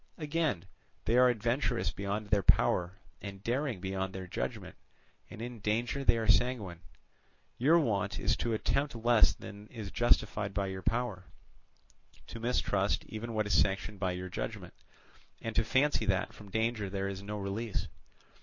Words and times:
Again, 0.17 0.65
they 1.05 1.15
are 1.15 1.29
adventurous 1.29 1.91
beyond 1.91 2.31
their 2.31 2.41
power, 2.41 2.93
and 3.21 3.43
daring 3.43 3.79
beyond 3.79 4.15
their 4.15 4.25
judgment, 4.25 4.75
and 5.29 5.43
in 5.43 5.59
danger 5.59 6.03
they 6.03 6.17
are 6.17 6.27
sanguine; 6.27 6.79
your 7.59 7.77
wont 7.77 8.19
is 8.19 8.35
to 8.37 8.53
attempt 8.55 8.95
less 8.95 9.31
than 9.33 9.67
is 9.67 9.91
justified 9.91 10.55
by 10.55 10.65
your 10.65 10.81
power, 10.81 11.25
to 12.25 12.39
mistrust 12.39 13.05
even 13.09 13.35
what 13.35 13.45
is 13.45 13.53
sanctioned 13.55 13.99
by 13.99 14.13
your 14.13 14.27
judgment, 14.27 14.73
and 15.39 15.55
to 15.55 15.63
fancy 15.63 16.05
that 16.07 16.33
from 16.33 16.49
danger 16.49 16.89
there 16.89 17.07
is 17.07 17.21
no 17.21 17.37
release. 17.37 17.87